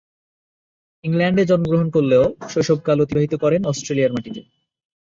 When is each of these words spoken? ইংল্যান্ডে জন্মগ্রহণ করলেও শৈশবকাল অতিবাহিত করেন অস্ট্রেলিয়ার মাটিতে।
ইংল্যান্ডে 1.03 1.43
জন্মগ্রহণ 1.49 1.87
করলেও 1.95 2.23
শৈশবকাল 2.51 2.97
অতিবাহিত 3.01 3.33
করেন 3.43 3.61
অস্ট্রেলিয়ার 3.65 4.13
মাটিতে। 4.15 4.41